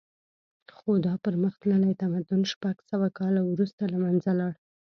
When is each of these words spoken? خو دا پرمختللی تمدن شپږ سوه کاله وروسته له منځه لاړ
خو 0.75 0.91
دا 1.05 1.13
پرمختللی 1.25 1.93
تمدن 2.01 2.41
شپږ 2.51 2.75
سوه 2.89 3.07
کاله 3.19 3.41
وروسته 3.45 3.81
له 3.93 3.97
منځه 4.05 4.31
لاړ 4.39 4.53